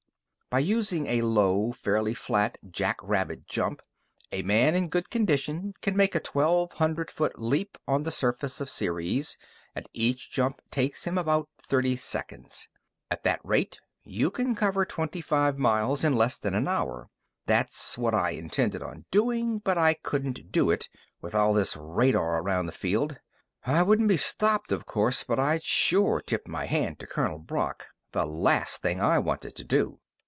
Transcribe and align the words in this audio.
By 0.51 0.59
using 0.59 1.07
a 1.07 1.21
low, 1.21 1.71
fairly 1.71 2.13
flat, 2.13 2.57
jackrabbit 2.69 3.47
jump, 3.47 3.81
a 4.33 4.41
man 4.41 4.75
in 4.75 4.89
good 4.89 5.09
condition 5.09 5.73
can 5.81 5.95
make 5.95 6.13
a 6.13 6.19
twelve 6.19 6.73
hundred 6.73 7.09
foot 7.09 7.39
leap 7.39 7.77
on 7.87 8.03
the 8.03 8.11
surface 8.11 8.59
of 8.59 8.69
Ceres, 8.69 9.37
and 9.75 9.87
each 9.93 10.29
jump 10.29 10.61
takes 10.69 11.05
him 11.07 11.17
about 11.17 11.47
thirty 11.57 11.95
seconds. 11.95 12.67
At 13.09 13.23
that 13.23 13.39
rate, 13.45 13.79
you 14.03 14.29
can 14.29 14.53
cover 14.53 14.83
twenty 14.83 15.21
five 15.21 15.57
miles 15.57 16.03
in 16.03 16.17
less 16.17 16.37
than 16.37 16.53
an 16.53 16.67
hour. 16.67 17.09
That's 17.45 17.97
what 17.97 18.13
I'd 18.13 18.35
intended 18.37 18.83
on 18.83 19.05
doing, 19.09 19.59
but 19.59 19.77
I 19.77 19.93
couldn't 19.93 20.51
do 20.51 20.69
it 20.69 20.89
with 21.21 21.33
all 21.33 21.53
this 21.53 21.77
radar 21.77 22.41
around 22.41 22.65
the 22.65 22.73
field. 22.73 23.17
I 23.65 23.83
wouldn't 23.83 24.09
be 24.09 24.17
stopped, 24.17 24.73
of 24.73 24.85
course, 24.85 25.23
but 25.23 25.39
I'd 25.39 25.63
sure 25.63 26.19
tip 26.19 26.45
my 26.45 26.65
hand 26.65 26.99
to 26.99 27.07
Colonel 27.07 27.39
Brock 27.39 27.87
the 28.11 28.25
last 28.25 28.81
thing 28.81 28.99
I 28.99 29.17
wanted 29.17 29.55
to 29.55 29.63
do. 29.63 29.99